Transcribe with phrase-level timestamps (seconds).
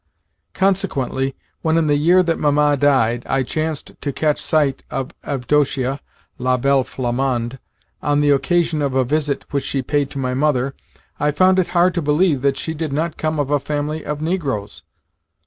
[0.55, 5.99] Consequently, when, in the year that Mamma died, I chanced to catch sight of Avdotia
[6.39, 7.59] ("La Belle Flamande")
[8.01, 10.73] on the occasion of a visit which she paid to my mother,
[11.19, 14.23] I found it hard to believe that she did not come of a family of
[14.23, 14.81] negroes.